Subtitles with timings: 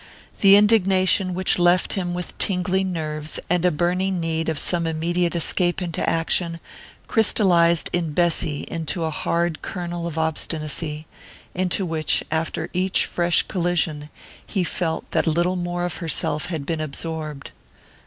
[0.39, 5.35] The indignation which left him with tingling nerves and a burning need of some immediate
[5.35, 6.59] escape into action,
[7.07, 11.05] crystallized in Bessy into a hard kernel of obstinacy,
[11.53, 14.09] into which, after each fresh collision,
[14.43, 17.51] he felt that a little more of herself had been absorbed....